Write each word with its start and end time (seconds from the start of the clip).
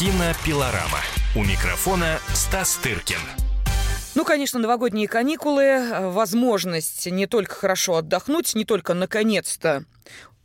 Кинопилорама. 0.00 1.00
У 1.36 1.44
микрофона 1.44 2.20
Стас 2.32 2.76
Тыркин. 2.76 3.18
Ну, 4.14 4.24
конечно, 4.24 4.58
новогодние 4.58 5.06
каникулы, 5.06 6.10
возможность 6.10 7.04
не 7.04 7.26
только 7.26 7.54
хорошо 7.54 7.96
отдохнуть, 7.96 8.54
не 8.54 8.64
только 8.64 8.94
наконец-то 8.94 9.84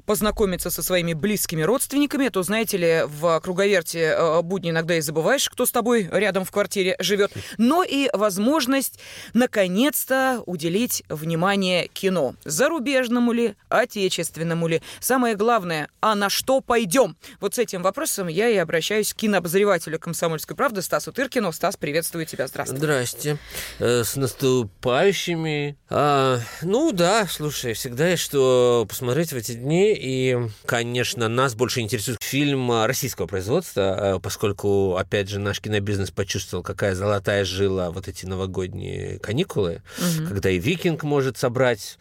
познакомиться 0.06 0.70
со 0.70 0.84
своими 0.84 1.14
близкими 1.14 1.62
родственниками, 1.62 2.30
то, 2.30 2.44
знаете 2.44 2.78
ли, 2.78 3.02
в 3.06 3.40
круговерте 3.42 4.16
э, 4.18 4.42
будни 4.42 4.70
иногда 4.70 4.96
и 4.96 5.02
забываешь, 5.02 5.50
кто 5.50 5.66
с 5.66 5.72
тобой 5.72 6.08
рядом 6.12 6.46
в 6.46 6.52
квартире 6.52 6.96
живет, 7.00 7.32
но 7.58 7.84
и 7.84 8.10
возможность 8.14 9.00
наконец-то 9.34 10.44
уделить 10.46 11.04
внимание 11.10 11.88
кино. 11.88 12.36
Зарубежному 12.44 13.32
ли, 13.32 13.56
отечественному 13.70 14.68
ли. 14.68 14.82
Самое 15.00 15.36
главное, 15.36 15.90
а 16.02 16.16
на 16.16 16.30
что 16.30 16.62
пойдем? 16.62 17.18
Вот 17.40 17.56
с 17.56 17.60
этим 17.60 17.82
вопросом 17.82 18.28
я 18.28 18.50
и 18.50 18.58
обращаюсь 18.58 19.14
к 19.14 19.18
кинообозревателю 19.18 20.00
«Комсомольской 20.00 20.56
правды» 20.56 20.82
Стасу 20.82 21.12
Тыркину. 21.12 21.52
Стас, 21.52 21.78
приветствую 21.78 22.26
тебя. 22.26 22.48
Здравствуй. 22.48 22.78
Здрасте. 22.78 23.38
Э, 23.80 24.04
с 24.04 24.16
наступающими. 24.16 25.78
А, 25.90 26.40
ну 26.62 26.92
да, 26.92 27.28
слушай, 27.28 27.74
всегда 27.74 28.10
есть 28.10 28.24
что 28.24 28.86
посмотреть 28.88 29.32
в 29.32 29.36
эти 29.36 29.54
дни. 29.54 29.95
И, 29.96 30.38
конечно, 30.66 31.28
нас 31.28 31.56
больше 31.56 31.82
интересует 31.82 32.22
фильм 32.22 32.86
российского 32.86 33.28
производства, 33.28 34.16
э, 34.16 34.20
поскольку, 34.20 34.96
опять 34.98 35.30
же, 35.30 35.40
наш 35.40 35.62
кинобизнес 35.62 36.12
почувствовал, 36.12 36.64
какая 36.64 36.96
золотая 36.96 37.46
жила 37.46 37.92
вот 37.92 38.08
эти 38.08 38.26
новогодние 38.26 39.20
каникулы, 39.20 39.82
угу. 39.98 40.28
когда 40.28 40.50
и 40.50 40.60
«Викинг» 40.60 41.04
может 41.04 41.38
собрать 41.38 41.98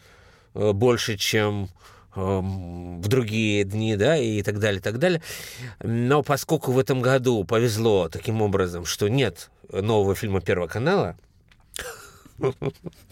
э, 0.53 0.71
больше, 0.71 1.17
чем 1.17 1.69
эм, 2.15 3.01
в 3.01 3.07
другие 3.07 3.63
дни, 3.63 3.95
да, 3.95 4.17
и 4.17 4.41
так 4.41 4.59
далее, 4.59 4.79
и 4.79 4.83
так 4.83 4.99
далее. 4.99 5.21
Но 5.81 6.23
поскольку 6.23 6.71
в 6.71 6.79
этом 6.79 7.01
году 7.01 7.43
повезло 7.43 8.09
таким 8.09 8.41
образом, 8.41 8.85
что 8.85 9.07
нет 9.07 9.49
нового 9.71 10.15
фильма 10.15 10.41
Первого 10.41 10.67
канала, 10.67 11.17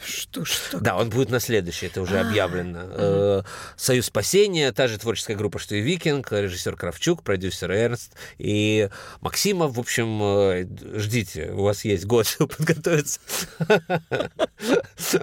что, 0.03 0.43
что? 0.43 0.79
Да, 0.79 0.97
он 0.97 1.09
будет 1.09 1.29
на 1.29 1.39
следующий, 1.39 1.87
это 1.87 2.01
уже 2.01 2.19
а. 2.19 2.27
объявлено. 2.27 2.79
Э, 2.83 3.41
Союз 3.77 4.07
спасения, 4.07 4.71
та 4.71 4.87
же 4.87 4.97
творческая 4.97 5.35
группа, 5.35 5.59
что 5.59 5.75
и 5.75 5.81
Викинг, 5.81 6.31
режиссер 6.31 6.75
Кравчук, 6.75 7.23
продюсер 7.23 7.71
Эрнст 7.71 8.13
и 8.37 8.89
Максимов. 9.21 9.75
В 9.75 9.79
общем, 9.79 10.19
э, 10.21 10.65
ждите, 10.99 11.51
у 11.51 11.63
вас 11.63 11.85
есть 11.85 12.05
год, 12.05 12.27
чтобы 12.27 12.53
подготовиться. 12.55 13.19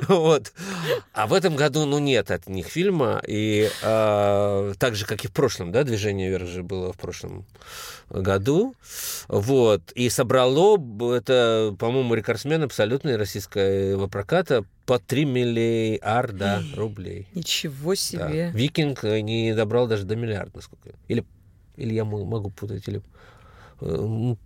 Вот. 0.09 0.53
А 1.13 1.27
в 1.27 1.33
этом 1.33 1.57
году, 1.57 1.87
ну, 1.87 1.99
нет 1.99 2.31
от 2.31 2.49
них 2.49 2.67
фильма. 2.67 3.23
И 3.27 3.71
э, 3.83 4.73
так 4.79 4.95
же, 4.95 5.07
как 5.07 5.25
и 5.25 5.29
в 5.29 5.33
прошлом, 5.33 5.73
да, 5.73 5.85
«Движение 5.85 6.31
вверх» 6.31 6.49
же 6.49 6.63
было 6.63 6.93
в 6.93 6.99
прошлом 6.99 7.47
году. 8.11 8.75
Вот. 9.29 9.93
И 9.93 10.11
собрало, 10.11 10.79
это, 11.15 11.75
по-моему, 11.79 12.15
рекордсмен 12.15 12.63
абсолютной 12.63 13.17
российского 13.91 14.09
проката 14.09 14.65
по 14.87 14.99
3 14.99 15.25
миллиарда 15.25 16.63
рублей. 16.77 17.27
Ничего 17.35 17.95
себе. 17.95 18.51
Да. 18.53 18.59
Викинг 18.59 19.03
не 19.05 19.55
добрал 19.55 19.87
даже 19.87 20.05
до 20.05 20.17
миллиарда, 20.17 20.53
насколько. 20.55 20.91
Или, 21.09 21.25
или 21.77 21.95
я 21.95 22.05
могу 22.05 22.51
путать, 22.51 22.87
или 22.89 22.99
Э, 22.99 23.40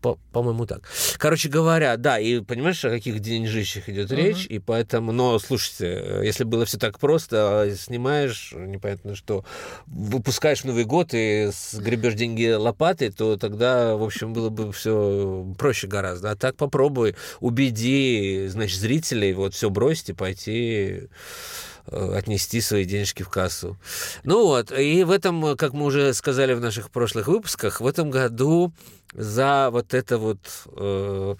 по- 0.01 0.19
по-моему, 0.33 0.67
так. 0.67 0.83
Короче 1.19 1.49
говоря, 1.49 1.97
да, 1.97 2.19
и 2.19 2.41
понимаешь, 2.41 2.85
о 2.85 2.91
каких 2.91 3.21
деньжищах 3.21 3.89
идет 3.89 4.11
uh-huh. 4.11 4.17
речь, 4.17 4.47
и 4.47 4.59
поэтому, 4.59 5.13
но 5.13 5.39
слушайте, 5.39 6.21
если 6.23 6.45
было 6.45 6.65
все 6.65 6.79
так 6.79 6.99
просто, 6.99 7.75
снимаешь, 7.79 8.53
непонятно 8.57 9.15
что, 9.15 9.45
выпускаешь 9.87 10.65
Новый 10.65 10.85
год 10.85 11.11
и 11.13 11.51
гребешь 11.75 12.15
деньги 12.15 12.53
лопатой, 12.53 13.11
то 13.11 13.37
тогда, 13.37 13.97
в 13.97 14.03
общем, 14.03 14.33
было 14.33 14.51
бы 14.51 14.73
все 14.73 15.47
проще 15.59 15.87
гораздо. 15.87 16.31
А 16.31 16.37
так 16.37 16.57
попробуй, 16.57 17.17
убеди, 17.41 18.47
значит, 18.49 18.79
зрителей 18.79 19.33
вот 19.33 19.55
все 19.55 19.71
бросить 19.71 20.11
и 20.11 20.13
пойти 20.13 20.75
Э, 20.95 21.07
отнести 21.87 22.61
свои 22.61 22.85
денежки 22.85 23.23
в 23.23 23.29
кассу. 23.29 23.77
Ну 24.23 24.47
вот, 24.47 24.73
и 24.73 25.05
в 25.05 25.11
этом, 25.11 25.57
как 25.57 25.73
мы 25.73 25.87
уже 25.87 26.15
сказали 26.15 26.55
в 26.55 26.61
наших 26.61 26.91
прошлых 26.91 27.29
выпусках, 27.29 27.81
в 27.81 27.87
этом 27.87 28.11
году 28.11 28.73
за 29.13 29.69
вот 29.71 29.95
это 29.95 30.19
вот 30.19 30.39
э, 30.77 31.37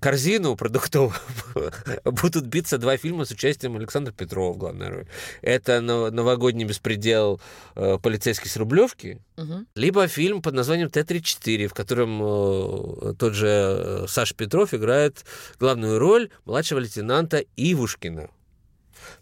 корзину 0.00 0.56
продуктовую 0.56 1.14
будут 2.04 2.46
биться 2.46 2.78
два 2.78 2.96
фильма 2.96 3.24
с 3.24 3.30
участием 3.30 3.76
Александра 3.76 4.12
Петрова 4.12 4.54
в 4.54 4.58
главной 4.58 4.88
роли. 4.88 5.06
Это 5.42 5.80
«Новогодний 5.80 6.64
беспредел. 6.64 7.40
Э, 7.76 7.98
полицейский 8.02 8.48
с 8.48 8.56
Рублевки», 8.56 9.20
угу. 9.36 9.66
либо 9.74 10.08
фильм 10.08 10.42
под 10.42 10.54
названием 10.54 10.90
«Т-34», 10.90 11.68
в 11.68 11.74
котором 11.74 12.20
э, 12.22 13.14
тот 13.18 13.34
же 13.34 13.48
э, 13.48 14.04
Саша 14.08 14.34
Петров 14.34 14.74
играет 14.74 15.24
главную 15.58 15.98
роль 15.98 16.30
младшего 16.46 16.78
лейтенанта 16.78 17.44
Ивушкина. 17.56 18.30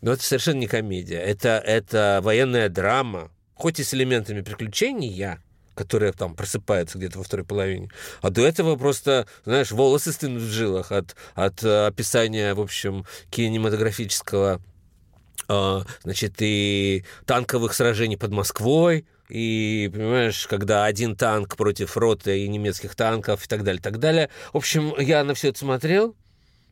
Но 0.00 0.12
это 0.12 0.22
совершенно 0.22 0.58
не 0.58 0.66
комедия. 0.66 1.18
Это, 1.18 1.62
это 1.64 2.20
военная 2.22 2.68
драма, 2.68 3.30
хоть 3.54 3.80
и 3.80 3.84
с 3.84 3.94
элементами 3.94 4.40
приключения, 4.40 5.42
которые 5.74 6.12
там 6.12 6.34
просыпаются 6.34 6.98
где-то 6.98 7.18
во 7.18 7.24
второй 7.24 7.46
половине. 7.46 7.88
А 8.20 8.30
до 8.30 8.44
этого 8.44 8.76
просто, 8.76 9.26
знаешь, 9.44 9.70
волосы 9.70 10.12
стынут 10.12 10.42
в 10.42 10.50
жилах 10.50 10.90
от, 10.90 11.14
от 11.34 11.62
э, 11.62 11.86
описания, 11.86 12.54
в 12.54 12.60
общем, 12.60 13.06
кинематографического, 13.30 14.60
э, 15.48 15.80
значит, 16.02 16.34
и 16.40 17.04
танковых 17.26 17.74
сражений 17.74 18.16
под 18.16 18.32
Москвой, 18.32 19.06
и, 19.28 19.90
понимаешь, 19.92 20.46
когда 20.46 20.84
один 20.84 21.14
танк 21.14 21.56
против 21.56 21.96
роты 21.96 22.40
и 22.40 22.48
немецких 22.48 22.94
танков 22.94 23.44
и 23.44 23.48
так 23.48 23.62
далее, 23.62 23.80
так 23.80 23.98
далее. 23.98 24.30
В 24.52 24.56
общем, 24.56 24.94
я 24.98 25.22
на 25.22 25.34
все 25.34 25.48
это 25.48 25.58
смотрел, 25.58 26.16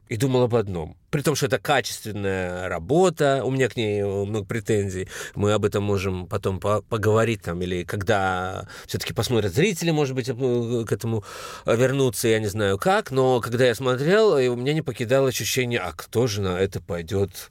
и 0.09 0.17
думал 0.17 0.43
об 0.43 0.55
одном. 0.55 0.97
При 1.11 1.23
том, 1.23 1.35
что 1.35 1.47
это 1.47 1.59
качественная 1.59 2.69
работа, 2.69 3.43
у 3.45 3.51
меня 3.51 3.69
к 3.69 3.77
ней 3.77 4.03
много 4.03 4.45
претензий, 4.45 5.09
мы 5.35 5.53
об 5.53 5.65
этом 5.65 5.83
можем 5.83 6.27
потом 6.27 6.61
по 6.61 6.83
поговорить 6.83 7.43
там, 7.43 7.63
или 7.63 7.85
когда 7.85 8.69
все-таки 8.87 9.13
посмотрят 9.13 9.53
зрители, 9.53 9.91
может 9.91 10.15
быть, 10.15 10.29
э, 10.29 10.85
к 10.87 10.93
этому 10.93 11.25
вернуться, 11.65 12.29
я 12.29 12.39
не 12.39 12.47
знаю 12.47 12.79
как, 12.79 13.11
но 13.11 13.41
когда 13.41 13.67
я 13.67 13.75
смотрел, 13.75 14.33
у 14.53 14.57
меня 14.57 14.75
не 14.75 14.83
покидало 14.83 15.29
ощущение, 15.29 15.81
а 15.81 15.93
кто 15.93 16.27
же 16.27 16.43
на 16.43 16.59
это 16.59 16.81
пойдет 16.81 17.51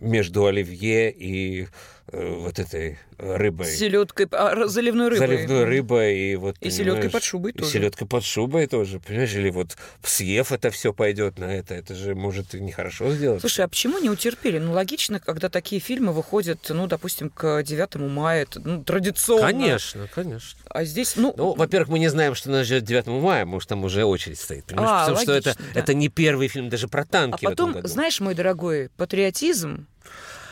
между 0.00 0.46
Оливье 0.46 1.12
и 1.12 1.68
вот 2.12 2.58
этой 2.58 2.98
рыбой. 3.18 3.66
Селедкой, 3.66 4.28
а, 4.30 4.66
заливной 4.66 5.08
рыбой. 5.08 5.26
Заливной 5.26 5.64
рыбой 5.64 6.18
и 6.18 6.36
вот... 6.36 6.56
И 6.60 6.70
селедкой 6.70 7.10
под 7.10 7.22
шубой 7.22 7.52
тоже. 7.52 7.70
И 7.70 7.72
селедкой 7.72 8.06
под 8.06 8.24
шубой 8.24 8.66
тоже, 8.66 9.00
понимаешь? 9.00 9.32
Или 9.34 9.50
вот 9.50 9.76
съев 10.02 10.52
это 10.52 10.70
все 10.70 10.92
пойдет 10.92 11.38
на 11.38 11.44
это, 11.44 11.74
это 11.74 11.94
же 11.94 12.14
может 12.14 12.54
и 12.54 12.60
нехорошо 12.60 13.10
сделать. 13.12 13.40
Слушай, 13.40 13.64
а 13.64 13.68
почему 13.68 13.98
не 13.98 14.10
утерпели? 14.10 14.58
Ну, 14.58 14.72
логично, 14.72 15.18
когда 15.18 15.48
такие 15.48 15.80
фильмы 15.80 16.12
выходят, 16.12 16.58
ну, 16.68 16.86
допустим, 16.86 17.30
к 17.30 17.62
9 17.62 17.94
мая, 17.96 18.42
это 18.42 18.60
ну, 18.60 18.84
традиционно. 18.84 19.46
Конечно, 19.46 20.08
конечно. 20.14 20.58
А 20.68 20.84
здесь, 20.84 21.16
ну... 21.16 21.34
Ну, 21.36 21.54
во-первых, 21.54 21.88
мы 21.88 21.98
не 21.98 22.08
знаем, 22.08 22.34
что 22.34 22.50
нас 22.50 22.66
ждет 22.66 22.84
9 22.84 23.06
мая, 23.06 23.46
может, 23.46 23.68
там 23.68 23.82
уже 23.84 24.04
очередь 24.04 24.38
стоит, 24.38 24.64
понимаешь? 24.64 24.90
А, 24.90 25.00
Потому 25.00 25.16
логично, 25.16 25.40
что 25.40 25.50
это, 25.50 25.58
да. 25.74 25.80
это 25.80 25.94
не 25.94 26.08
первый 26.08 26.48
фильм 26.48 26.68
даже 26.68 26.88
про 26.88 27.04
танки 27.04 27.44
А 27.44 27.50
потом, 27.50 27.86
знаешь, 27.86 28.20
мой 28.20 28.34
дорогой, 28.34 28.90
патриотизм 28.96 29.86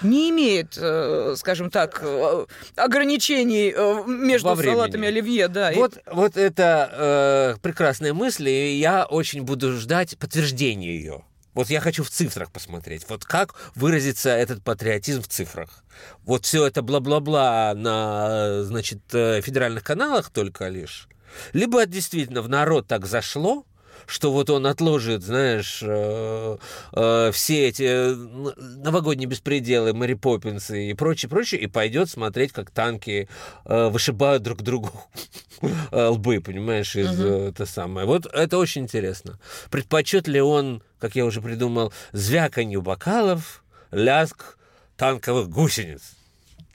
не 0.03 0.31
имеет, 0.31 0.77
э, 0.77 1.35
скажем 1.37 1.71
так, 1.71 2.01
э, 2.03 2.47
ограничений 2.77 3.73
э, 3.75 4.05
между 4.07 4.57
салатами 4.57 5.09
оливье. 5.09 5.49
Да, 5.49 5.73
вот, 5.75 5.97
и... 5.97 6.01
вот 6.11 6.37
это 6.37 6.91
э, 6.93 7.61
прекрасная 7.63 8.13
мысль, 8.13 8.49
и 8.49 8.77
я 8.79 9.05
очень 9.05 9.43
буду 9.43 9.73
ждать 9.73 10.19
подтверждения 10.19 10.95
ее. 10.95 11.25
Вот 11.55 11.69
я 11.69 11.81
хочу 11.81 12.03
в 12.03 12.09
цифрах 12.11 12.51
посмотреть. 12.51 13.05
Вот 13.09 13.25
как 13.25 13.55
выразится 13.75 14.31
этот 14.31 14.63
патриотизм 14.63 15.23
в 15.23 15.29
цифрах. 15.29 15.85
Вот 16.25 16.47
все 16.47 16.67
это 16.67 16.81
бла-бла-бла 16.81 17.75
на, 17.77 18.63
значит, 18.63 19.01
федеральных 19.11 19.85
каналах 19.85 20.31
только 20.31 20.69
лишь. 20.69 21.09
Либо 21.53 21.85
действительно 21.85 22.41
в 22.41 22.49
народ 22.49 22.87
так 22.87 23.05
зашло, 23.05 23.67
что 24.07 24.33
вот 24.33 24.51
он 24.51 24.67
отложит, 24.67 25.23
знаешь, 25.23 25.81
э, 25.83 26.57
э, 26.93 27.31
все 27.33 27.69
эти 27.69 27.83
э, 27.83 28.15
новогодние 28.85 29.29
беспределы, 29.29 29.93
Мэри 29.93 30.15
Поппинсы 30.15 30.91
и 30.91 30.95
прочее, 30.95 31.29
прочее, 31.29 31.61
и 31.61 31.67
пойдет 31.67 32.11
смотреть, 32.11 32.53
как 32.53 32.71
танки 32.71 33.29
э, 33.65 33.89
вышибают 33.89 34.43
друг 34.43 34.63
другу 34.63 34.93
э, 35.91 36.07
лбы, 36.07 36.41
понимаешь, 36.41 36.97
из 36.97 37.09
uh-huh. 37.09 37.51
это 37.51 37.67
самое. 37.67 38.07
Вот 38.07 38.27
это 38.27 38.59
очень 38.59 38.83
интересно. 38.83 39.39
Предпочет 39.71 40.29
ли 40.29 40.41
он, 40.41 40.83
как 40.99 41.17
я 41.17 41.25
уже 41.25 41.41
придумал, 41.41 41.93
звяканью 42.13 42.83
бокалов, 42.83 43.63
лязг 43.91 44.59
танковых 44.97 45.49
гусениц? 45.49 46.03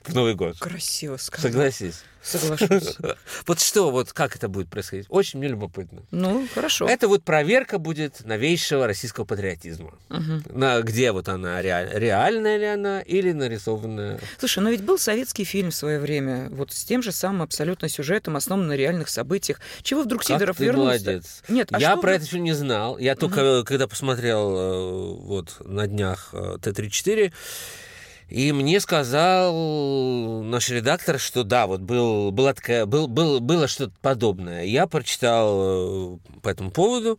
В 0.04 0.14
Новый 0.14 0.34
год. 0.34 0.56
Красиво 0.58 1.16
сказано. 1.16 1.52
Согласись. 1.52 2.02
Соглашусь. 2.22 2.96
Вот 3.46 3.60
что, 3.60 3.90
вот 3.90 4.12
как 4.12 4.34
это 4.36 4.48
будет 4.48 4.68
происходить? 4.68 5.06
Очень 5.08 5.38
мне 5.38 5.48
любопытно. 5.48 6.02
Ну, 6.10 6.46
хорошо. 6.54 6.86
Это 6.88 7.08
вот 7.08 7.22
проверка 7.24 7.78
будет 7.78 8.24
новейшего 8.26 8.86
российского 8.86 9.24
патриотизма. 9.24 9.92
Мгм. 10.08 10.42
На, 10.50 10.80
где 10.82 11.12
вот 11.12 11.28
она, 11.28 11.62
реаль- 11.62 11.90
реальная 11.96 12.56
ли 12.58 12.64
она 12.66 13.00
или 13.00 13.32
нарисованная? 13.32 14.18
Слушай, 14.38 14.58
но 14.62 14.70
ведь 14.70 14.82
был 14.82 14.98
советский 14.98 15.44
фильм 15.44 15.70
в 15.70 15.74
свое 15.74 16.00
время, 16.00 16.48
вот 16.50 16.72
с 16.72 16.84
тем 16.84 17.02
же 17.02 17.12
самым 17.12 17.42
абсолютно 17.42 17.88
сюжетом, 17.88 18.36
основанным 18.36 18.68
на 18.70 18.76
реальных 18.76 19.08
событиях. 19.08 19.60
Чего 19.82 20.02
вдруг 20.02 20.22
Как 20.22 20.36
Сидоров 20.36 20.56
ты 20.56 20.64
вернулся? 20.64 20.86
молодец. 21.04 21.42
Нет, 21.48 21.68
а 21.72 21.78
я 21.80 21.96
про 21.96 22.10
вы- 22.10 22.16
этот 22.16 22.28
фильм 22.28 22.44
не 22.44 22.52
знал. 22.52 22.98
Я 22.98 23.14
только 23.14 23.40
э, 23.40 23.62
когда 23.64 23.86
посмотрел 23.86 24.56
э, 24.56 25.14
вот 25.22 25.56
на 25.60 25.86
днях 25.86 26.30
э, 26.32 26.58
Т-34, 26.62 27.32
и 28.28 28.52
мне 28.52 28.80
сказал 28.80 30.42
наш 30.42 30.68
редактор, 30.68 31.18
что 31.18 31.44
да, 31.44 31.66
вот 31.66 31.80
был, 31.80 32.30
была 32.30 32.52
такая, 32.54 32.86
был, 32.86 33.08
был, 33.08 33.40
было 33.40 33.68
что-то 33.68 33.94
подобное. 34.02 34.64
Я 34.64 34.86
прочитал 34.86 36.14
э, 36.14 36.18
по 36.42 36.48
этому 36.48 36.70
поводу 36.70 37.18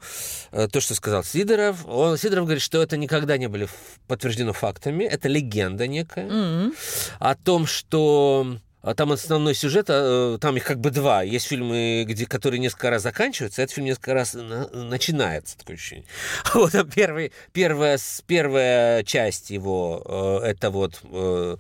э, 0.52 0.68
то, 0.68 0.80
что 0.82 0.96
сказал 0.96 1.24
Сидоров. 1.24 1.86
Он, 1.88 2.18
Сидоров 2.18 2.46
говорит, 2.46 2.62
что 2.62 2.82
это 2.82 2.96
никогда 2.98 3.38
не 3.38 3.48
были 3.48 3.68
подтверждено 4.08 4.54
фактами, 4.54 5.04
это 5.04 5.28
легенда 5.28 5.88
некая 5.88 6.26
Мгм. 6.28 6.74
о 7.20 7.36
том, 7.36 7.66
что 7.66 8.58
а 8.82 8.94
там 8.96 9.12
основной 9.12 9.56
сюжет, 9.56 9.90
а, 9.90 10.36
э, 10.36 10.38
там 10.40 10.56
их 10.56 10.64
как 10.64 10.80
бы 10.80 10.90
два. 10.90 11.22
Есть 11.22 11.48
фильмы, 11.48 12.06
где, 12.08 12.26
которые 12.26 12.60
несколько 12.60 12.90
раз 12.90 13.04
заканчиваются, 13.04 13.62
а 13.62 13.64
этот 13.64 13.76
фильм 13.76 13.88
несколько 13.88 14.14
раз 14.14 14.34
на- 14.34 14.70
начинается, 14.70 15.58
такое 15.58 15.76
ощущение. 15.76 16.06
Вот 16.54 16.76
а 16.76 16.84
первый, 16.84 17.32
первая, 17.52 18.00
первая 18.26 19.04
часть 19.04 19.50
его, 19.50 20.42
э, 20.44 20.48
это 20.48 20.70
вот 20.70 21.02
э, 21.04 21.58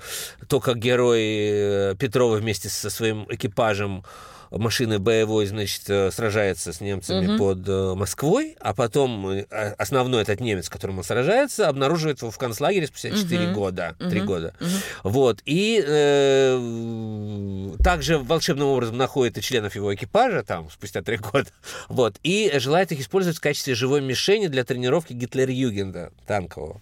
то, 0.47 0.59
как 0.59 0.77
герой 0.77 1.95
Петрова 1.97 2.37
вместе 2.37 2.69
со 2.69 2.89
своим 2.89 3.25
экипажем 3.29 4.03
машины 4.51 4.99
боевой, 4.99 5.45
значит, 5.45 5.83
э, 5.89 6.11
сражается 6.11 6.73
с 6.73 6.81
немцами 6.81 7.27
Мгм. 7.27 7.37
под 7.37 7.67
э, 7.67 7.93
Москвой, 7.95 8.55
а 8.59 8.73
потом 8.73 9.27
э, 9.29 9.45
основной 9.77 10.21
этот 10.23 10.39
немец, 10.39 10.65
с 10.65 10.69
которым 10.69 10.97
он 10.99 11.03
сражается, 11.03 11.67
обнаруживает 11.67 12.21
его 12.21 12.31
в 12.31 12.37
концлагере 12.37 12.87
спустя 12.87 13.11
4 13.11 13.45
Мгм. 13.47 13.53
года, 13.53 13.95
3 13.99 14.19
Мгм. 14.19 14.25
года. 14.27 14.53
Мгм. 14.59 14.69
Вот. 15.03 15.41
И 15.45 15.83
э, 15.85 17.75
также 17.83 18.17
волшебным 18.17 18.67
образом 18.67 18.97
находит 18.97 19.37
и 19.37 19.41
членов 19.41 19.75
его 19.75 19.93
экипажа 19.93 20.43
там 20.43 20.69
спустя 20.69 21.01
три 21.01 21.17
года. 21.17 21.49
Вот. 21.89 22.15
И 22.23 22.51
желает 22.55 22.91
их 22.91 22.99
использовать 23.01 23.37
в 23.37 23.41
качестве 23.41 23.75
живой 23.75 24.01
мишени 24.01 24.47
для 24.47 24.63
тренировки 24.63 25.13
Гитлер-Югенда 25.13 26.11
танкового. 26.27 26.81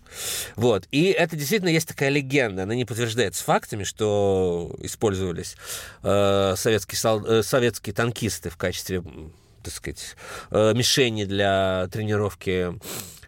Вот. 0.55 0.87
И 0.91 1.05
это 1.05 1.35
действительно 1.35 1.69
есть 1.69 1.87
такая 1.87 2.09
легенда. 2.09 2.63
Она 2.63 2.75
не 2.75 2.85
подтверждается 2.85 3.43
фактами, 3.43 3.83
что 3.83 4.75
использовались 4.81 5.55
э, 6.03 6.53
советские, 6.57 6.97
сол- 6.99 7.25
э, 7.25 7.43
советские 7.57 7.93
танкисты 7.93 8.49
в 8.49 8.57
качестве 8.57 9.03
так 9.63 9.73
сказать, 9.73 10.15
э, 10.51 10.73
мишени 10.75 11.25
для 11.25 11.89
тренировки 11.91 12.73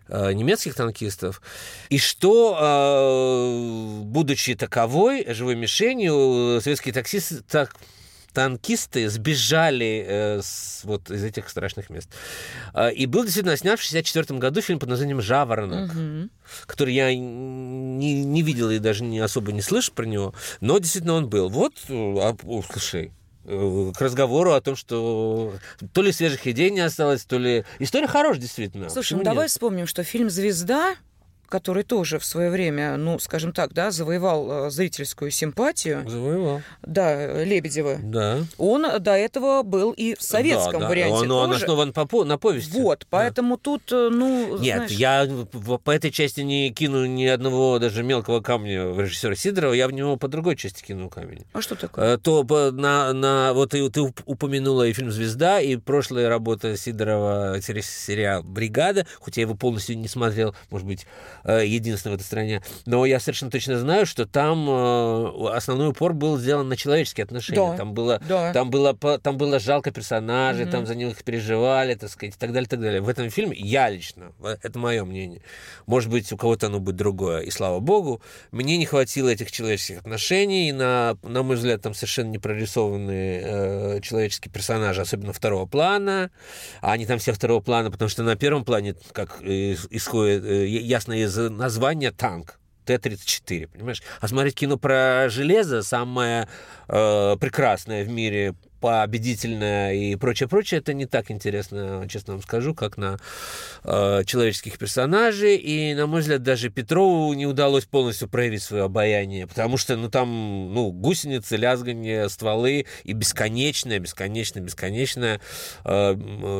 э, 0.07 0.33
немецких 0.33 0.73
танкистов, 0.73 1.41
и 1.89 1.97
что, 1.97 2.57
э, 2.59 4.01
будучи 4.03 4.55
таковой, 4.55 5.25
живой 5.33 5.55
мишенью, 5.55 6.61
советские 6.61 6.93
таксисты, 6.93 7.41
так, 7.47 7.75
танкисты 8.33 9.09
сбежали 9.09 10.05
э, 10.07 10.41
с, 10.41 10.81
вот 10.85 11.11
из 11.11 11.23
этих 11.25 11.49
страшных 11.49 11.89
мест. 11.89 12.09
Э, 12.73 12.93
И 12.93 13.05
был 13.05 13.23
действительно 13.23 13.57
снят 13.57 13.77
в 13.79 13.83
1964 13.83 14.39
году 14.39 14.61
фильм 14.61 14.79
под 14.79 14.89
названием 14.89 15.21
«Жаворонок», 15.21 15.93
Мгм. 15.93 16.29
который 16.67 16.93
я 16.93 17.13
не, 17.13 18.23
не 18.23 18.41
видел 18.43 18.69
и 18.69 18.79
даже 18.79 19.03
не 19.03 19.19
особо 19.19 19.51
не 19.51 19.61
слышу 19.61 19.91
про 19.91 20.05
него, 20.05 20.33
но 20.61 20.77
действительно 20.77 21.15
он 21.15 21.27
был. 21.27 21.49
Вот, 21.49 21.73
а, 21.89 22.35
о, 22.45 22.63
слушай, 22.71 23.11
к 23.45 24.01
разговору 24.01 24.53
о 24.53 24.61
том, 24.61 24.75
что 24.75 25.53
то 25.93 26.01
ли 26.01 26.11
свежих 26.11 26.45
идей 26.47 26.69
не 26.71 26.81
осталось, 26.81 27.23
то 27.25 27.37
ли... 27.37 27.65
История 27.79 28.07
хорошая, 28.07 28.41
действительно. 28.41 28.89
Слушай, 28.89 29.09
Почему 29.09 29.19
ну 29.19 29.25
давай 29.25 29.45
нет? 29.45 29.51
вспомним, 29.51 29.87
что 29.87 30.03
фильм 30.03 30.29
«Звезда», 30.29 30.95
который 31.49 31.83
тоже 31.83 32.19
в 32.19 32.25
свое 32.25 32.49
время, 32.49 32.95
ну, 32.97 33.19
скажем 33.19 33.51
так, 33.51 33.73
да, 33.73 33.91
завоевал 33.91 34.67
э, 34.67 34.69
зрительскую 34.69 35.31
симпатию, 35.31 36.07
Завоевал. 36.07 36.61
да, 36.81 37.43
Лебедева, 37.43 37.97
Да. 38.01 38.39
он 38.57 38.85
до 38.99 39.11
этого 39.11 39.63
был 39.63 39.91
и 39.91 40.15
в 40.15 40.21
советском 40.21 40.73
Да, 40.73 40.79
да. 40.81 40.87
варианте 40.89 41.15
Он, 41.25 41.31
он 41.31 41.49
тоже. 41.51 41.63
основан 41.65 41.93
по, 41.93 42.05
по- 42.05 42.23
на 42.23 42.37
повести. 42.37 42.71
Вот, 42.77 42.99
Да. 43.01 43.07
поэтому 43.09 43.57
тут, 43.57 43.91
э, 43.91 44.09
ну, 44.11 44.57
Нет, 44.59 44.75
знаешь, 44.89 44.91
я 44.91 45.27
по 45.83 45.91
этой 45.91 46.11
части 46.11 46.41
не 46.41 46.71
кину 46.71 47.05
ни 47.05 47.25
одного 47.25 47.79
даже 47.79 48.03
мелкого 48.03 48.41
камня 48.41 48.87
в 48.87 48.99
режиссера 48.99 49.35
Сидорова, 49.35 49.73
я 49.73 49.87
в 49.87 49.91
него 49.91 50.17
по 50.17 50.27
другой 50.27 50.55
части 50.55 50.83
кину 50.83 51.09
камень. 51.09 51.45
А 51.53 51.61
что 51.61 51.75
такое? 51.75 52.15
Э, 52.15 52.17
То 52.17 52.43
на, 52.71 53.13
на 53.13 53.53
вот 53.53 53.73
и 53.73 53.89
ты 53.89 54.01
уп- 54.01 54.21
упомянула 54.25 54.83
и 54.87 54.93
фильм 54.93 55.11
«Звезда», 55.11 55.59
и 55.61 55.75
прошлая 55.77 56.29
работа 56.29 56.77
Сидорова, 56.77 57.59
сери- 57.61 57.81
сериал 57.81 58.43
«Бригада», 58.43 59.05
хоть 59.19 59.37
я 59.37 59.41
его 59.41 59.55
полностью 59.55 59.97
не 59.97 60.07
смотрел, 60.07 60.53
может 60.69 60.85
быть, 60.87 61.05
э, 61.43 61.65
единственный 61.65 62.11
в 62.11 62.15
этой 62.15 62.23
стране, 62.23 62.61
но 62.85 63.05
я 63.05 63.19
совершенно 63.19 63.51
точно 63.51 63.77
знаю, 63.79 64.05
что 64.05 64.25
там 64.25 64.67
э, 64.69 65.49
основной 65.55 65.89
упор 65.89 66.13
был 66.13 66.37
сделан 66.37 66.67
на 66.69 66.75
человеческие 66.77 67.23
отношения. 67.23 67.71
Да. 67.71 67.77
Там 67.77 67.93
было 67.93 68.21
Да. 68.27 68.53
там 68.53 68.69
было, 68.69 68.93
там 68.95 69.37
было 69.37 69.59
жалко 69.59 69.91
персонажей, 69.91 70.63
Мгм. 70.65 70.71
там 70.71 70.85
за 70.85 70.95
них 70.95 71.23
переживали, 71.23 71.95
так 71.95 72.09
сказать, 72.09 72.35
и 72.35 72.37
так 72.37 72.51
далее, 72.51 72.65
и 72.67 72.69
так 72.69 72.79
далее. 72.81 73.01
В 73.01 73.09
этом 73.09 73.29
фильме 73.29 73.55
я 73.57 73.89
лично, 73.89 74.31
это 74.63 74.79
мое 74.79 75.03
мнение, 75.05 75.41
может 75.85 76.09
быть, 76.09 76.31
у 76.31 76.37
кого-то 76.37 76.67
оно 76.67 76.79
будет 76.79 76.95
другое, 76.95 77.41
и 77.41 77.51
слава 77.51 77.79
богу, 77.79 78.21
мне 78.51 78.77
не 78.77 78.85
хватило 78.85 79.29
этих 79.29 79.51
человеческих 79.51 79.99
отношений, 79.99 80.69
и 80.69 80.71
на, 80.71 81.17
на 81.23 81.43
мой 81.43 81.55
взгляд, 81.55 81.81
там 81.81 81.93
совершенно 81.93 82.29
не 82.29 82.37
прорисованные 82.39 83.41
э, 83.43 84.01
человеческие 84.01 84.51
персонажи, 84.51 85.01
особенно 85.01 85.33
второго 85.33 85.65
плана, 85.65 86.31
а 86.81 86.91
они 86.93 87.05
там 87.05 87.19
все 87.19 87.33
второго 87.33 87.59
плана, 87.61 87.91
потому 87.91 88.09
что 88.09 88.23
на 88.23 88.35
первом 88.35 88.63
плане, 88.65 88.95
как 89.11 89.41
исходит, 89.41 90.43
э, 90.45 90.67
ясно 90.67 91.13
из 91.13 91.28
названия, 91.37 92.11
танк. 92.11 92.59
Т-34, 92.85 93.67
понимаешь? 93.67 94.01
А 94.19 94.27
смотреть 94.27 94.55
кино 94.55 94.77
про 94.77 95.29
железо, 95.29 95.83
самое 95.83 96.47
э, 96.87 97.35
прекрасное 97.39 98.03
в 98.03 98.09
мире, 98.09 98.55
победительное 98.79 99.93
и 99.93 100.15
прочее, 100.15 100.47
прочее, 100.49 100.79
это 100.79 100.93
не 100.93 101.05
так 101.05 101.31
интересно, 101.31 102.05
честно 102.09 102.33
вам 102.33 102.41
скажу, 102.41 102.73
как 102.73 102.97
на 102.97 103.17
э, 103.83 104.23
человеческих 104.25 104.77
персонажей. 104.77 105.57
И, 105.57 105.93
на 105.93 106.07
мой 106.07 106.21
взгляд, 106.21 106.43
даже 106.43 106.69
Петрову 106.69 107.33
не 107.33 107.45
удалось 107.45 107.85
полностью 107.85 108.27
проявить 108.27 108.63
свое 108.63 108.83
обаяние, 108.83 109.47
потому 109.47 109.77
что, 109.77 109.95
ну, 109.95 110.09
там, 110.09 110.73
ну, 110.73 110.91
гусеницы, 110.91 111.57
лязганье, 111.57 112.29
стволы 112.29 112.85
и 113.03 113.13
бесконечное, 113.13 113.99
бесконечное, 113.99 114.61
бесконечное, 114.63 115.41
э, 115.85 116.15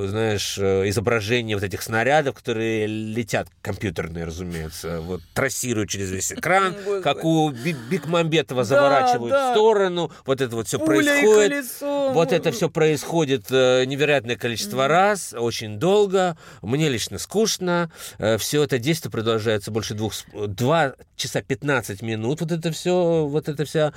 знаешь, 0.08 0.58
э, 0.58 0.90
изображение 0.90 1.56
вот 1.56 1.64
этих 1.64 1.82
снарядов, 1.82 2.36
которые 2.36 2.88
летят, 2.88 3.48
компьютерные, 3.62 4.26
разумеется, 4.26 5.02
вот 5.02 5.22
трассируют 5.34 5.90
через 5.90 6.12
весь 6.12 6.32
экран, 6.32 6.76
как 7.04 7.24
у 7.24 7.50
Би- 7.50 7.76
Бекмамбетова 7.90 8.62
Да, 8.62 8.66
заворачивают 8.66 9.34
в 9.34 9.52
сторону, 9.52 10.12
вот 10.26 10.42
это 10.42 10.56
вот 10.56 10.68
все 10.68 10.80
происходит. 10.80 11.66
Вот 12.14 12.32
это 12.32 12.52
все 12.52 12.70
происходит 12.70 13.46
э, 13.52 13.86
невероятное 13.86 14.36
количество 14.36 14.88
раз, 14.88 15.34
очень 15.34 15.80
долго. 15.80 16.38
Мне 16.62 16.90
лично 16.90 17.18
скучно. 17.18 17.92
Все 18.38 18.64
это 18.64 18.80
действие 18.80 19.12
продолжается 19.12 19.72
больше 19.72 19.94
двух, 19.94 20.14
два 20.34 20.94
часа 21.16 21.42
15 21.42 22.02
минут. 22.02 22.42
Вот 22.42 22.52
это 22.52 22.72
все, 22.72 23.26
вот 23.26 23.50
это 23.50 23.66
вся 23.66 23.94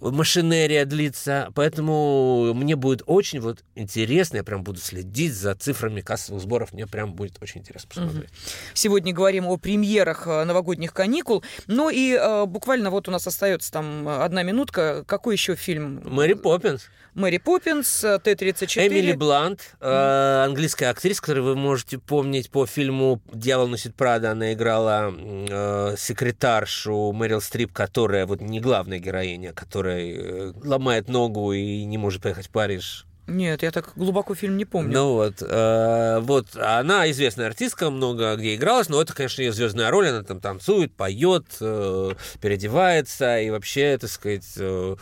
машинерия 0.00 0.84
длится. 0.84 1.50
Поэтому 1.54 2.52
мне 2.54 2.76
будет 2.76 3.02
очень 3.06 3.40
вот 3.40 3.64
интересно, 3.74 4.38
я 4.38 4.44
прям 4.44 4.62
буду 4.62 4.80
следить 4.80 5.34
за 5.34 5.54
цифрами 5.54 6.00
кассовых 6.00 6.42
сборов. 6.42 6.72
Мне 6.72 6.86
прям 6.86 7.14
будет 7.14 7.40
очень 7.42 7.60
интересно 7.60 7.88
посмотреть. 7.88 8.30
Сегодня 8.74 9.12
говорим 9.12 9.46
о 9.46 9.56
премьерах 9.56 10.26
э, 10.26 10.44
новогодних 10.44 10.92
каникул. 10.92 11.42
Ну 11.66 11.90
и 11.90 12.12
э, 12.12 12.44
буквально 12.46 12.90
вот 12.90 13.08
у 13.08 13.10
нас 13.10 13.26
остается 13.26 13.72
там 13.72 14.08
э, 14.08 14.22
одна 14.22 14.42
минутка. 14.42 15.04
Какой 15.06 15.34
еще 15.34 15.54
фильм? 15.54 16.02
Мэри 16.04 16.34
Поппинс. 16.34 16.88
Мэри 17.14 17.35
Поппинс, 17.38 18.04
э, 18.04 18.18
Т-34. 18.18 18.86
Эмили 18.86 19.12
Блант, 19.12 19.76
э, 19.80 20.44
английская 20.44 20.86
актриса, 20.86 21.20
которую 21.20 21.44
вы 21.44 21.56
можете 21.56 21.98
помнить 21.98 22.50
по 22.50 22.66
фильму 22.66 23.20
«Дьявол 23.32 23.68
носит 23.68 23.94
Прада». 23.94 24.32
Она 24.32 24.52
играла 24.52 25.12
э, 25.16 25.94
секретаршу 25.96 27.12
Мэрил 27.12 27.40
Стрип, 27.40 27.72
которая 27.72 28.26
вот 28.26 28.40
не 28.40 28.60
главная 28.60 28.98
героиня, 28.98 29.52
которая 29.52 30.12
э, 30.12 30.52
ломает 30.64 31.08
ногу 31.08 31.52
и 31.52 31.84
не 31.84 31.98
может 31.98 32.22
поехать 32.22 32.46
в 32.46 32.50
Париж 32.50 33.06
Нет, 33.26 33.62
я 33.62 33.70
так 33.70 33.92
глубоко 33.96 34.34
фильм 34.34 34.56
не 34.56 34.64
помню. 34.64 34.92
Ну 34.92 35.12
вот, 35.14 35.42
э, 35.42 36.18
вот, 36.20 36.56
она 36.56 37.10
известная 37.10 37.46
артистка, 37.46 37.90
много 37.90 38.36
где 38.36 38.54
игралась, 38.54 38.88
но 38.88 39.00
это, 39.00 39.14
конечно, 39.14 39.42
ее 39.42 39.52
звездная 39.52 39.90
роль, 39.90 40.08
она 40.08 40.22
там 40.22 40.40
танцует, 40.40 40.92
поет, 40.94 41.44
э, 41.60 42.12
переодевается, 42.40 43.40
и 43.40 43.50
вообще, 43.50 43.98
так 43.98 44.10
сказать, 44.10 44.46
э, 44.56 44.96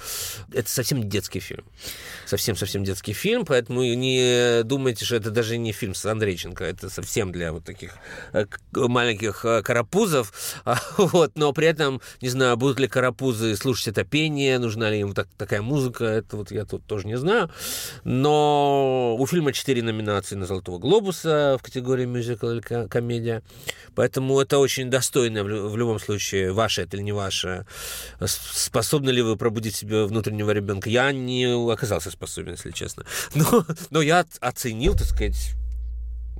это 0.52 0.70
совсем 0.70 1.08
детский 1.08 1.40
фильм. 1.40 1.64
Совсем-совсем 2.26 2.84
детский 2.84 3.12
фильм, 3.12 3.44
поэтому 3.44 3.82
не 3.82 4.62
думайте, 4.64 5.04
что 5.04 5.16
это 5.16 5.30
даже 5.30 5.58
не 5.58 5.72
фильм 5.72 5.94
с 5.94 6.04
Андрейченко, 6.06 6.64
это 6.64 6.88
совсем 6.88 7.30
для 7.32 7.52
вот 7.52 7.64
таких 7.64 7.94
э, 8.32 8.46
маленьких 8.72 9.44
э, 9.44 9.62
карапузов, 9.62 10.32
А, 10.64 10.78
вот, 10.96 11.32
но 11.36 11.52
при 11.52 11.66
этом, 11.66 12.00
не 12.20 12.28
знаю, 12.28 12.56
будут 12.56 12.80
ли 12.80 12.88
карапузы 12.88 13.54
слушать 13.56 13.88
это 13.88 14.04
пение, 14.04 14.58
нужна 14.58 14.90
ли 14.90 15.00
им 15.00 15.12
так- 15.12 15.28
такая 15.36 15.62
музыка, 15.62 16.04
это 16.04 16.36
вот 16.36 16.50
я 16.50 16.64
тут 16.64 16.84
тоже 16.86 17.06
не 17.06 17.18
знаю, 17.18 17.50
но 18.22 19.16
у 19.18 19.26
фильма 19.26 19.52
четыре 19.52 19.82
номинации 19.82 20.36
на 20.36 20.46
«Золотого 20.46 20.78
глобуса» 20.78 21.56
в 21.58 21.62
категории 21.62 22.04
мюзикл 22.06 22.48
или 22.50 22.60
ко- 22.60 22.88
комедия. 22.88 23.42
Поэтому 23.94 24.40
это 24.40 24.58
очень 24.58 24.90
достойно 24.90 25.44
в 25.44 25.48
лю- 25.48 25.68
в 25.68 25.76
любом 25.76 25.98
случае, 25.98 26.52
ваше 26.52 26.82
это 26.82 26.96
или 26.96 27.04
не 27.04 27.12
ваше. 27.12 27.66
Способны 28.24 29.10
ли 29.10 29.22
вы 29.22 29.36
пробудить 29.36 29.74
себе 29.76 30.04
внутреннего 30.04 30.50
ребенка? 30.50 30.88
Я 30.90 31.12
не 31.12 31.44
оказался 31.72 32.10
способен, 32.10 32.52
если 32.52 32.70
честно. 32.70 33.04
Но, 33.34 33.64
но 33.90 34.02
я 34.02 34.20
оц- 34.20 34.38
оценил, 34.40 34.94
так 34.94 35.06
сказать, 35.06 35.54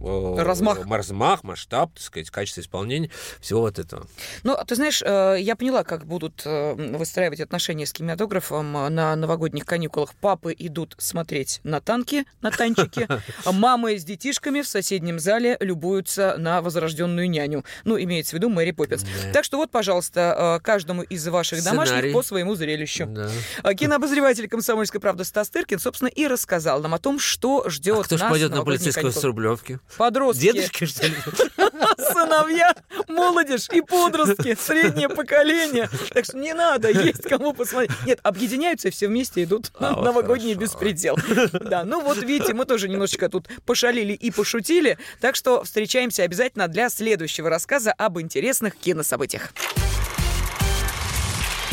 Размах. 0.00 0.86
размах, 0.86 1.44
масштаб, 1.44 1.92
так 1.94 2.02
сказать, 2.02 2.30
качество 2.30 2.60
исполнения, 2.60 3.10
всего 3.40 3.60
вот 3.60 3.78
этого. 3.78 4.06
Ну, 4.42 4.56
ты 4.66 4.74
знаешь, 4.74 5.02
э, 5.02 5.36
я 5.40 5.56
поняла, 5.56 5.84
как 5.84 6.04
будут 6.06 6.42
э, 6.44 6.74
выстраивать 6.96 7.40
отношения 7.40 7.86
с 7.86 7.92
кинематографом 7.92 8.76
э, 8.76 8.88
на 8.88 9.16
новогодних 9.16 9.64
каникулах. 9.64 10.14
Папы 10.14 10.54
идут 10.58 10.94
смотреть 10.98 11.60
на 11.64 11.80
танки, 11.80 12.24
на 12.42 12.50
танчики, 12.50 13.08
а 13.44 13.52
мамы 13.52 13.98
с 13.98 14.04
детишками 14.04 14.60
в 14.60 14.68
соседнем 14.68 15.18
зале 15.18 15.56
любуются 15.60 16.36
на 16.38 16.60
возрожденную 16.60 17.30
няню. 17.30 17.64
Ну, 17.84 17.98
имеется 17.98 18.32
в 18.32 18.34
виду 18.34 18.48
Мэри 18.48 18.72
Поппинс. 18.72 19.02
Да. 19.02 19.32
Так 19.32 19.44
что 19.44 19.56
вот, 19.56 19.70
пожалуйста, 19.70 20.58
э, 20.60 20.64
каждому 20.64 21.02
из 21.02 21.26
ваших 21.28 21.62
домашних 21.64 21.96
Сценарий. 21.96 22.12
по 22.12 22.22
своему 22.22 22.54
зрелищу. 22.54 23.06
Да. 23.06 23.30
А 23.62 23.74
Кинообозреватель 23.74 24.48
«Комсомольской 24.48 25.00
правды» 25.00 25.24
Стас 25.24 25.48
Тыркин, 25.50 25.78
собственно, 25.78 26.08
и 26.08 26.26
рассказал 26.26 26.80
нам 26.80 26.94
о 26.94 26.98
том, 26.98 27.18
что 27.18 27.68
ждет 27.68 27.98
А 27.98 28.02
кто 28.04 28.16
нас 28.16 28.30
пойдет 28.30 28.50
на 28.50 28.64
полицейского 28.64 29.10
с 29.10 29.14
каникулы. 29.14 29.26
Рублевки? 29.28 29.80
Подростки. 29.97 30.43
Дедушки, 30.53 30.87
что 30.87 31.07
ли? 31.07 31.14
сыновья, 31.99 32.75
молодежь 33.09 33.69
и 33.73 33.81
подростки, 33.81 34.57
среднее 34.61 35.09
поколение. 35.09 35.88
Так 36.12 36.25
что 36.25 36.38
не 36.38 36.53
надо, 36.53 36.91
есть 36.91 37.23
кому 37.23 37.53
посмотреть. 37.53 37.91
Нет, 38.07 38.21
объединяются 38.23 38.88
и 38.88 38.91
все 38.91 39.09
вместе 39.09 39.45
идут 39.45 39.71
А, 39.79 39.91
на 39.91 39.93
вот 39.95 40.05
новогодний 40.05 40.55
хорошо. 40.55 40.73
беспредел. 40.73 41.17
Да, 41.53 41.85
ну 41.85 42.00
вот 42.00 42.19
видите, 42.19 42.55
мы 42.55 42.64
тоже 42.64 42.88
немножечко 42.88 43.29
тут 43.29 43.49
пошалили 43.67 44.12
и 44.12 44.31
пошутили, 44.31 44.99
так 45.21 45.37
что 45.37 45.62
встречаемся 45.64 46.23
обязательно 46.25 46.69
для 46.69 46.88
следующего 46.91 47.49
рассказа 47.49 47.93
об 47.93 48.19
интересных 48.21 48.76
кинособытиях. 48.76 49.53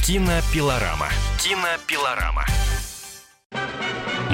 Кинопилорама. 0.06 1.10
Кинопилорама. 1.42 2.46